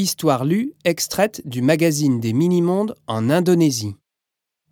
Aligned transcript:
Histoire 0.00 0.44
lue 0.44 0.74
extraite 0.84 1.42
du 1.44 1.60
magazine 1.60 2.20
des 2.20 2.32
mini-mondes 2.32 2.94
en 3.08 3.30
Indonésie. 3.30 3.96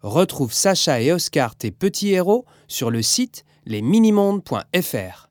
Retrouve 0.00 0.52
Sacha 0.52 1.00
et 1.00 1.10
Oscar, 1.10 1.56
tes 1.56 1.72
petits 1.72 2.10
héros, 2.10 2.44
sur 2.68 2.92
le 2.92 3.02
site 3.02 3.44
lesminimondes.fr. 3.64 5.28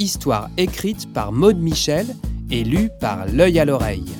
Histoire 0.00 0.50
écrite 0.56 1.12
par 1.12 1.30
Maude 1.30 1.60
Michel 1.60 2.16
et 2.50 2.64
lue 2.64 2.90
par 3.00 3.26
L'œil 3.28 3.60
à 3.60 3.64
l'oreille. 3.64 4.10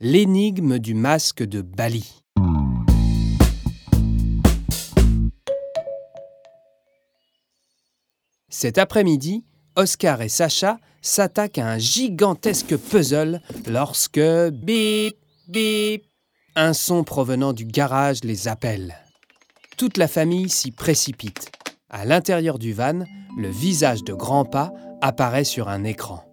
L'énigme 0.00 0.78
du 0.78 0.94
masque 0.94 1.42
de 1.42 1.60
Bali. 1.60 2.22
Cet 8.48 8.78
après-midi, 8.78 9.44
Oscar 9.78 10.22
et 10.22 10.28
Sacha 10.28 10.78
s'attaquent 11.00 11.58
à 11.58 11.68
un 11.68 11.78
gigantesque 11.78 12.76
puzzle 12.76 13.40
lorsque 13.68 14.20
bip 14.50 15.16
bip 15.46 16.04
un 16.56 16.72
son 16.72 17.04
provenant 17.04 17.52
du 17.52 17.64
garage 17.64 18.24
les 18.24 18.48
appelle. 18.48 18.96
Toute 19.76 19.96
la 19.96 20.08
famille 20.08 20.48
s'y 20.48 20.72
précipite. 20.72 21.52
À 21.88 22.04
l'intérieur 22.04 22.58
du 22.58 22.72
van, 22.72 23.04
le 23.36 23.48
visage 23.48 24.02
de 24.02 24.12
Grandpa 24.12 24.72
apparaît 25.00 25.44
sur 25.44 25.68
un 25.68 25.84
écran. 25.84 26.24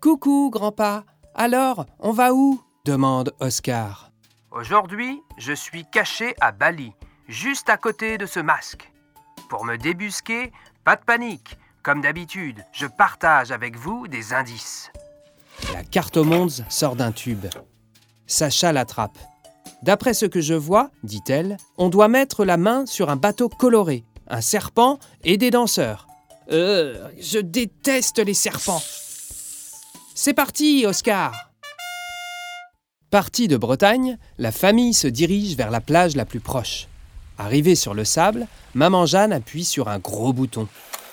Coucou, 0.00 0.48
Grandpa. 0.50 1.04
Alors, 1.34 1.84
on 1.98 2.12
va 2.12 2.32
où? 2.32 2.62
demande 2.86 3.34
Oscar. 3.40 4.13
Aujourd'hui, 4.54 5.20
je 5.36 5.52
suis 5.52 5.84
caché 5.84 6.36
à 6.40 6.52
Bali, 6.52 6.92
juste 7.26 7.68
à 7.68 7.76
côté 7.76 8.18
de 8.18 8.26
ce 8.26 8.38
masque. 8.38 8.88
Pour 9.48 9.64
me 9.64 9.76
débusquer, 9.76 10.52
pas 10.84 10.94
de 10.94 11.02
panique. 11.04 11.58
Comme 11.82 12.00
d'habitude, 12.00 12.64
je 12.72 12.86
partage 12.86 13.50
avec 13.50 13.76
vous 13.76 14.06
des 14.06 14.32
indices. 14.32 14.92
La 15.72 15.82
carte 15.82 16.16
au 16.16 16.22
monde 16.22 16.52
sort 16.68 16.94
d'un 16.94 17.10
tube. 17.10 17.46
Sacha 18.28 18.72
l'attrape. 18.72 19.18
D'après 19.82 20.14
ce 20.14 20.24
que 20.24 20.40
je 20.40 20.54
vois, 20.54 20.90
dit-elle, 21.02 21.56
on 21.76 21.88
doit 21.88 22.08
mettre 22.08 22.44
la 22.44 22.56
main 22.56 22.86
sur 22.86 23.10
un 23.10 23.16
bateau 23.16 23.48
coloré, 23.48 24.04
un 24.28 24.40
serpent 24.40 25.00
et 25.24 25.36
des 25.36 25.50
danseurs. 25.50 26.06
Euh, 26.52 27.08
je 27.18 27.40
déteste 27.40 28.20
les 28.20 28.34
serpents. 28.34 28.82
C'est 30.14 30.34
parti, 30.34 30.84
Oscar 30.86 31.32
Partie 33.14 33.46
de 33.46 33.56
Bretagne, 33.56 34.18
la 34.38 34.50
famille 34.50 34.92
se 34.92 35.06
dirige 35.06 35.56
vers 35.56 35.70
la 35.70 35.80
plage 35.80 36.16
la 36.16 36.24
plus 36.24 36.40
proche. 36.40 36.88
Arrivée 37.38 37.76
sur 37.76 37.94
le 37.94 38.04
sable, 38.04 38.48
maman 38.74 39.06
Jeanne 39.06 39.32
appuie 39.32 39.64
sur 39.64 39.88
un 39.88 40.00
gros 40.00 40.32
bouton. 40.32 40.66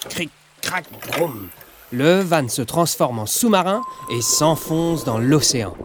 Cric, 0.10 0.32
crac, 0.64 0.86
broum. 1.12 1.50
Le 1.92 2.22
van 2.22 2.50
se 2.50 2.64
transforme 2.64 3.20
en 3.20 3.28
sous-marin 3.28 3.84
et 4.10 4.20
s'enfonce 4.20 5.04
dans 5.04 5.20
l'océan. 5.20 5.76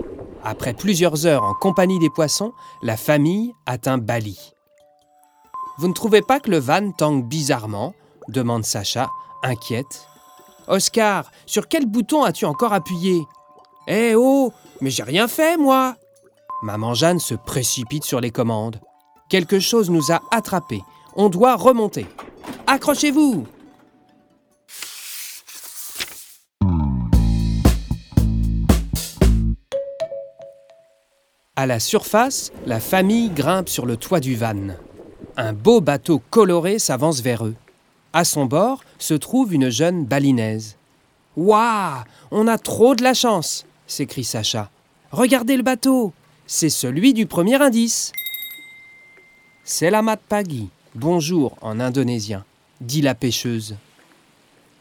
Après 0.43 0.73
plusieurs 0.73 1.27
heures 1.27 1.45
en 1.45 1.53
compagnie 1.53 1.99
des 1.99 2.09
poissons, 2.09 2.55
la 2.83 2.97
famille 2.97 3.53
atteint 3.67 3.99
Bali. 3.99 4.55
Vous 5.77 5.89
ne 5.89 5.93
trouvez 5.93 6.23
pas 6.23 6.41
que 6.41 6.51
le 6.51 6.59
van 6.59 6.93
tangue 6.93 7.29
bizarrement? 7.29 7.93
demande 8.29 8.65
Sacha, 8.65 9.11
inquiète. 9.43 10.09
Oscar, 10.67 11.31
sur 11.45 11.69
quel 11.69 11.85
bouton 11.85 12.25
as-tu 12.25 12.47
encore 12.47 12.73
appuyé? 12.73 13.21
Eh 13.87 14.15
oh, 14.17 14.51
mais 14.81 14.89
j'ai 14.89 15.03
rien 15.03 15.29
fait, 15.29 15.59
moi 15.59 15.95
Maman 16.67 16.95
Jeanne 16.95 17.21
se 17.21 17.37
précipite 17.37 18.03
sur 18.03 18.21
les 18.21 18.33
commandes. 18.33 18.81
Quelque 19.29 19.61
chose 19.61 19.89
nous 19.89 20.11
a 20.11 20.21
attrapés. 20.33 20.83
On 21.15 21.29
doit 21.29 21.55
remonter. 21.55 22.09
Accrochez-vous 22.67 23.47
À 31.55 31.67
la 31.67 31.79
surface, 31.79 32.51
la 32.67 32.81
famille 32.81 33.31
grimpe 33.31 33.69
sur 33.69 33.87
le 33.87 33.97
toit 33.97 34.19
du 34.19 34.35
van. 34.35 34.75
Un 35.37 35.53
beau 35.53 35.81
bateau 35.81 36.21
coloré 36.31 36.81
s'avance 36.81 37.21
vers 37.21 37.47
eux. 37.47 37.55
À 38.13 38.25
son 38.25 38.47
bord 38.47 38.83
se 38.99 39.15
trouve 39.15 39.55
une 39.55 39.71
jeune 39.71 40.05
balinaise. 40.05 40.77
Waouh 41.37 42.03
On 42.33 42.49
a 42.49 42.59
trop 42.59 42.97
de 42.97 43.05
la 43.05 43.15
chance 43.15 43.67
s'écrie 43.87 44.25
Sacha. 44.25 44.69
Regardez 45.13 45.57
le 45.57 45.63
bateau 45.63 46.13
C'est 46.49 46.71
celui 46.71 47.13
du 47.13 47.27
premier 47.27 47.61
indice. 47.61 48.13
Selamat 49.65 50.17
pagi, 50.17 50.69
bonjour 50.95 51.57
en 51.61 51.81
indonésien, 51.81 52.45
dit 52.81 53.03
la 53.03 53.17
pêcheuse. 53.17 53.75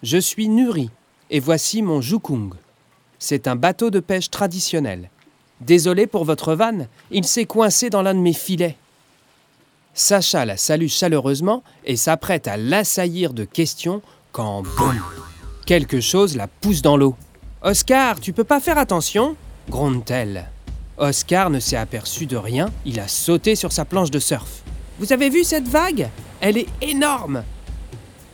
Je 0.04 0.20
suis 0.20 0.48
Nuri 0.48 0.92
et 1.32 1.40
voici 1.40 1.82
mon 1.82 2.02
jukung. 2.02 2.54
C'est 3.18 3.48
un 3.48 3.56
bateau 3.56 3.90
de 3.90 4.00
pêche 4.00 4.30
traditionnel. 4.30 5.10
Désolé 5.60 6.06
pour 6.06 6.24
votre 6.24 6.54
vanne, 6.54 6.88
il 7.10 7.26
s'est 7.26 7.46
coincé 7.46 7.90
dans 7.90 8.04
l'un 8.04 8.14
de 8.14 8.20
mes 8.20 8.34
filets. 8.34 8.78
Sacha 9.96 10.46
la 10.46 10.58
salue 10.58 10.88
chaleureusement 10.88 11.64
et 11.84 11.96
s'apprête 11.96 12.48
à 12.48 12.58
l'assaillir 12.58 13.34
de 13.34 13.44
questions 13.44 14.04
quand 14.34 14.62
Quelque 15.66 16.00
chose 16.00 16.36
la 16.36 16.48
pousse 16.48 16.84
dans 16.84 16.96
l'eau. 16.96 17.16
Oscar, 17.64 18.20
tu 18.20 18.34
peux 18.34 18.44
pas 18.44 18.60
faire 18.60 18.78
attention 18.78 19.36
gronde-t-elle. 19.68 20.52
Oscar 20.98 21.50
ne 21.50 21.60
s'est 21.60 21.76
aperçu 21.78 22.26
de 22.26 22.38
rien, 22.38 22.70
il 22.86 23.00
a 23.00 23.08
sauté 23.08 23.56
sur 23.56 23.72
sa 23.72 23.86
planche 23.86 24.12
de 24.12 24.20
surf. 24.20 24.64
Vous 25.00 25.12
avez 25.12 25.30
vu 25.30 25.44
cette 25.44 25.68
vague? 25.68 26.10
Elle 26.40 26.58
est 26.58 26.68
énorme 26.82 27.44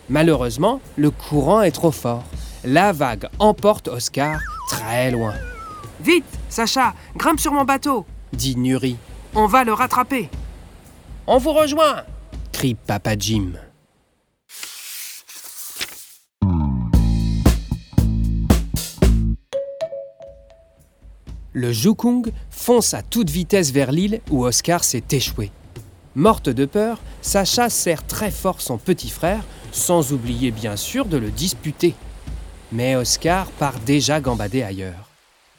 Malheureusement, 0.10 0.82
le 0.98 1.10
courant 1.10 1.62
est 1.62 1.72
trop 1.72 1.92
fort. 1.92 2.24
La 2.64 2.92
vague 2.92 3.30
emporte 3.40 3.88
Oscar 3.88 4.40
très 4.68 5.10
loin. 5.10 5.34
Vite, 6.02 6.26
Sacha, 6.50 6.94
grimpe 7.16 7.40
sur 7.40 7.54
mon 7.54 7.64
bateau, 7.64 8.06
dit 8.34 8.56
Nuri. 8.58 8.98
On 9.34 9.48
va 9.48 9.64
le 9.64 9.74
rattraper. 9.74 10.30
On 11.28 11.38
vous 11.38 11.54
rejoint 11.54 12.04
crie 12.52 12.76
Papa 12.76 13.16
Jim. 13.18 13.54
Le 21.54 21.74
Jukung 21.74 22.32
fonce 22.50 22.94
à 22.94 23.02
toute 23.02 23.30
vitesse 23.30 23.72
vers 23.72 23.92
l'île 23.92 24.22
où 24.30 24.46
Oscar 24.46 24.84
s'est 24.84 25.04
échoué. 25.12 25.52
Morte 26.16 26.50
de 26.50 26.66
peur, 26.66 27.00
Sacha 27.22 27.70
serre 27.70 28.06
très 28.08 28.32
fort 28.32 28.62
son 28.62 28.78
petit 28.78 29.10
frère, 29.10 29.44
sans 29.72 30.14
oublier 30.14 30.52
bien 30.52 30.78
sûr 30.78 31.06
de 31.06 31.18
le 31.18 31.30
disputer. 31.30 31.94
Mais 32.72 32.96
Oscar 32.96 33.48
part 33.52 33.80
déjà 33.80 34.22
gambader 34.22 34.64
ailleurs. 34.64 35.10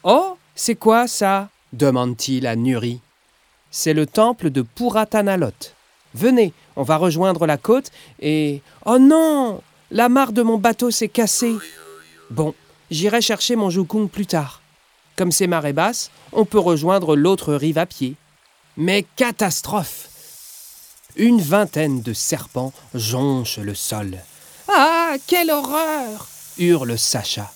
Oh, 0.03 0.37
c'est 0.55 0.75
quoi 0.75 1.07
ça? 1.07 1.49
demande-t-il 1.73 2.47
à 2.47 2.55
Nuri. 2.55 2.99
C'est 3.71 3.93
le 3.93 4.05
temple 4.05 4.49
de 4.49 4.61
Puratanalot. 4.61 5.73
Venez, 6.13 6.53
on 6.75 6.83
va 6.83 6.97
rejoindre 6.97 7.47
la 7.47 7.57
côte 7.57 7.91
et. 8.19 8.61
Oh 8.85 8.99
non 8.99 9.61
La 9.91 10.09
mare 10.09 10.33
de 10.33 10.43
mon 10.43 10.57
bateau 10.57 10.91
s'est 10.91 11.07
cassée. 11.07 11.55
Bon, 12.29 12.53
j'irai 12.91 13.21
chercher 13.21 13.55
mon 13.55 13.69
Jukung 13.69 14.07
plus 14.09 14.27
tard. 14.27 14.62
Comme 15.15 15.31
c'est 15.31 15.47
marée 15.47 15.73
basse, 15.73 16.09
on 16.31 16.45
peut 16.45 16.59
rejoindre 16.59 17.15
l'autre 17.15 17.53
rive 17.53 17.77
à 17.77 17.85
pied. 17.85 18.15
Mais 18.77 19.05
catastrophe 19.15 20.09
Une 21.15 21.41
vingtaine 21.41 22.01
de 22.01 22.13
serpents 22.13 22.73
jonchent 22.95 23.59
le 23.59 23.75
sol. 23.75 24.17
Ah, 24.67 25.15
quelle 25.27 25.51
horreur 25.51 26.27
hurle 26.57 26.97
Sacha. 26.97 27.51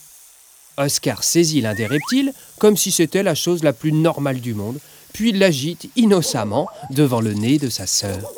Oscar 0.77 1.23
saisit 1.23 1.61
l'un 1.61 1.73
des 1.73 1.87
reptiles 1.87 2.33
comme 2.59 2.77
si 2.77 2.91
c'était 2.91 3.23
la 3.23 3.33
chose 3.33 3.63
la 3.63 3.73
plus 3.73 3.91
normale 3.91 4.39
du 4.39 4.53
monde, 4.53 4.79
puis 5.13 5.31
l'agite 5.31 5.89
innocemment 5.95 6.67
devant 6.91 7.21
le 7.21 7.33
nez 7.33 7.57
de 7.57 7.69
sa 7.69 7.87
sœur. 7.87 8.31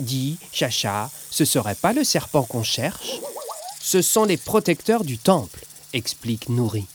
Dis, 0.00 0.38
Chacha, 0.52 1.08
ce 1.30 1.44
serait 1.44 1.76
pas 1.76 1.92
le 1.92 2.02
serpent 2.02 2.42
qu'on 2.42 2.64
cherche? 2.64 3.20
Ce 3.80 4.02
sont 4.02 4.24
les 4.24 4.36
protecteurs 4.36 5.04
du 5.04 5.18
temple, 5.18 5.64
explique 5.92 6.48
Nourri. 6.48 6.86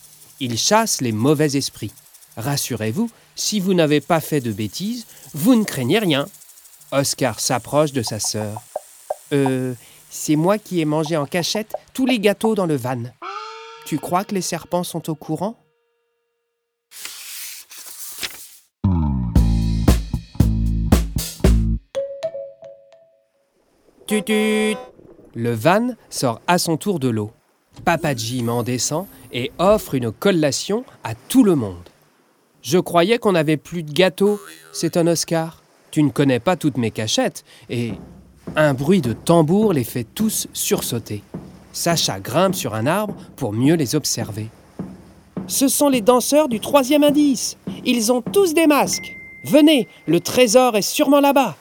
Ils 0.42 0.56
chassent 0.56 1.02
les 1.02 1.12
mauvais 1.12 1.54
esprits. 1.56 1.92
Rassurez-vous, 2.38 3.10
si 3.36 3.60
vous 3.60 3.74
n'avez 3.74 4.00
pas 4.00 4.20
fait 4.20 4.40
de 4.40 4.52
bêtises, 4.52 5.06
vous 5.34 5.54
ne 5.54 5.64
craignez 5.64 5.98
rien. 5.98 6.26
Oscar 6.92 7.38
s'approche 7.38 7.92
de 7.92 8.02
sa 8.02 8.18
sœur. 8.18 8.62
Euh, 9.34 9.74
c'est 10.08 10.36
moi 10.36 10.56
qui 10.56 10.80
ai 10.80 10.86
mangé 10.86 11.18
en 11.18 11.26
cachette 11.26 11.74
tous 11.92 12.06
les 12.06 12.18
gâteaux 12.18 12.54
dans 12.54 12.64
le 12.64 12.76
van. 12.76 13.02
Tu 13.84 13.98
crois 13.98 14.24
que 14.24 14.34
les 14.34 14.40
serpents 14.40 14.82
sont 14.82 15.10
au 15.10 15.14
courant? 15.14 15.56
Tutut 24.06 24.76
Le 25.34 25.54
van 25.54 25.90
sort 26.08 26.40
à 26.46 26.58
son 26.58 26.78
tour 26.78 26.98
de 26.98 27.08
l'eau. 27.08 27.30
Papa 27.84 28.14
Jim 28.14 28.48
en 28.48 28.62
descend 28.62 29.06
et 29.32 29.52
offre 29.58 29.94
une 29.94 30.12
collation 30.12 30.84
à 31.04 31.14
tout 31.14 31.44
le 31.44 31.54
monde. 31.54 31.88
Je 32.62 32.78
croyais 32.78 33.18
qu'on 33.18 33.32
n'avait 33.32 33.56
plus 33.56 33.82
de 33.82 33.92
gâteaux, 33.92 34.38
c'est 34.72 34.96
un 34.96 35.06
Oscar. 35.06 35.62
Tu 35.90 36.02
ne 36.02 36.10
connais 36.10 36.40
pas 36.40 36.56
toutes 36.56 36.76
mes 36.76 36.90
cachettes 36.90 37.44
et. 37.68 37.92
Un 38.56 38.74
bruit 38.74 39.00
de 39.00 39.12
tambour 39.12 39.72
les 39.72 39.84
fait 39.84 40.02
tous 40.02 40.48
sursauter. 40.52 41.22
Sacha 41.72 42.18
grimpe 42.18 42.56
sur 42.56 42.74
un 42.74 42.86
arbre 42.86 43.14
pour 43.36 43.52
mieux 43.52 43.74
les 43.74 43.94
observer. 43.94 44.48
Ce 45.46 45.68
sont 45.68 45.88
les 45.88 46.00
danseurs 46.00 46.48
du 46.48 46.58
troisième 46.58 47.04
indice. 47.04 47.56
Ils 47.84 48.12
ont 48.12 48.22
tous 48.22 48.54
des 48.54 48.66
masques. 48.66 49.14
Venez, 49.44 49.86
le 50.06 50.20
trésor 50.20 50.76
est 50.76 50.82
sûrement 50.82 51.20
là-bas. 51.20 51.56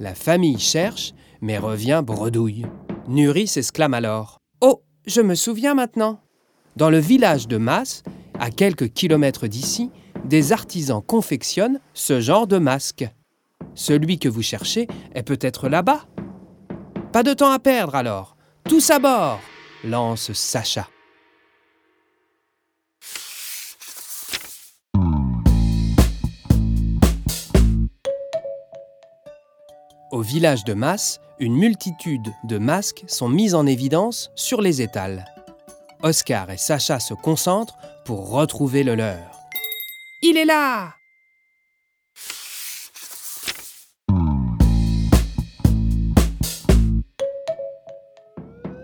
La 0.00 0.14
famille 0.14 0.58
cherche, 0.58 1.12
mais 1.40 1.58
revient 1.58 2.02
bredouille. 2.04 2.66
Nuri 3.08 3.46
s'exclame 3.46 3.94
alors. 3.94 4.38
Oh, 4.60 4.82
je 5.08 5.20
me 5.20 5.34
souviens 5.34 5.74
maintenant. 5.74 6.20
Dans 6.76 6.90
le 6.90 6.98
village 6.98 7.48
de 7.48 7.56
Mas, 7.56 8.02
à 8.38 8.50
quelques 8.50 8.92
kilomètres 8.92 9.48
d'ici, 9.48 9.90
des 10.24 10.52
artisans 10.52 11.02
confectionnent 11.02 11.80
ce 11.94 12.20
genre 12.20 12.46
de 12.46 12.58
masque. 12.58 13.08
Celui 13.74 14.18
que 14.18 14.28
vous 14.28 14.42
cherchez 14.42 14.86
est 15.14 15.22
peut-être 15.22 15.68
là-bas. 15.68 16.04
Pas 17.12 17.22
de 17.22 17.32
temps 17.32 17.50
à 17.50 17.58
perdre 17.58 17.94
alors. 17.94 18.36
Tous 18.64 18.90
à 18.90 18.98
bord 18.98 19.40
lance 19.84 20.32
Sacha. 20.32 20.88
Au 30.10 30.22
village 30.22 30.64
de 30.64 30.74
Mas, 30.74 31.20
une 31.40 31.54
multitude 31.54 32.32
de 32.44 32.58
masques 32.58 33.04
sont 33.06 33.28
mis 33.28 33.54
en 33.54 33.66
évidence 33.66 34.30
sur 34.34 34.60
les 34.60 34.82
étals. 34.82 35.24
Oscar 36.02 36.50
et 36.50 36.56
Sacha 36.56 36.98
se 37.00 37.14
concentrent 37.14 37.76
pour 38.04 38.30
retrouver 38.30 38.82
le 38.82 38.94
leur. 38.94 39.48
Il 40.22 40.36
est 40.36 40.44
là 40.44 40.94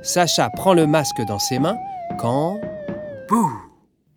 Sacha 0.02 0.50
prend 0.50 0.74
le 0.74 0.86
masque 0.86 1.22
dans 1.26 1.38
ses 1.38 1.58
mains 1.58 1.78
quand... 2.18 2.60
Bouh 3.28 3.52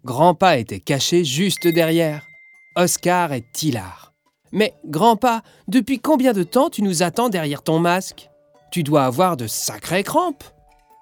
Grandpa 0.04 0.58
était 0.58 0.80
caché 0.80 1.24
juste 1.24 1.68
derrière. 1.68 2.28
Oscar 2.76 3.32
est 3.34 3.64
hilar. 3.64 4.07
Mais, 4.52 4.74
Grandpa, 4.86 5.42
depuis 5.68 6.00
combien 6.00 6.34
de 6.34 6.44
temps 6.44 6.70
tu 6.70 6.82
nous 6.82 7.04
attends 7.04 7.30
derrière 7.30 7.64
ton 7.64 7.80
masque? 7.80 8.30
Tu 8.72 8.84
dois 8.84 9.06
avoir 9.06 9.38
de 9.38 9.48
sacrées 9.48 10.04
crampes. 10.04 10.44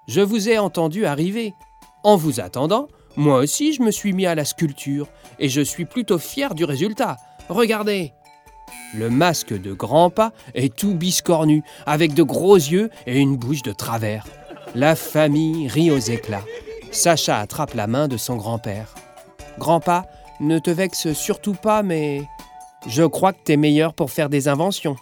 Je 0.08 0.20
vous 0.20 0.48
ai 0.48 0.58
entendu 0.58 1.06
arriver. 1.06 1.52
En 2.04 2.16
vous 2.16 2.40
attendant, 2.40 2.88
moi 3.16 3.38
aussi 3.38 3.72
je 3.72 3.82
me 3.82 3.90
suis 3.90 4.12
mis 4.12 4.26
à 4.26 4.34
la 4.34 4.44
sculpture 4.44 5.08
et 5.38 5.48
je 5.48 5.60
suis 5.60 5.84
plutôt 5.84 6.18
fier 6.18 6.54
du 6.54 6.64
résultat. 6.64 7.16
Regardez. 7.48 8.12
Le 8.94 9.10
masque 9.10 9.52
de 9.52 9.72
Grandpa 9.72 10.32
est 10.54 10.74
tout 10.74 10.94
biscornu, 10.94 11.62
avec 11.86 12.14
de 12.14 12.22
gros 12.22 12.56
yeux 12.56 12.90
et 13.06 13.18
une 13.18 13.36
bouche 13.36 13.62
de 13.62 13.72
travers. 13.72 14.24
La 14.74 14.96
famille 14.96 15.68
rit 15.68 15.90
aux 15.90 15.98
éclats. 15.98 16.44
Sacha 16.92 17.38
attrape 17.38 17.74
la 17.74 17.86
main 17.86 18.08
de 18.08 18.16
son 18.16 18.36
grand-père. 18.36 18.94
Grandpa, 19.58 20.06
ne 20.40 20.58
te 20.58 20.70
vexe 20.70 21.12
surtout 21.12 21.54
pas, 21.54 21.82
mais 21.82 22.22
je 22.88 23.02
crois 23.02 23.32
que 23.32 23.38
t'es 23.44 23.56
meilleur 23.56 23.94
pour 23.94 24.10
faire 24.10 24.28
des 24.28 24.48
inventions. 24.48 24.96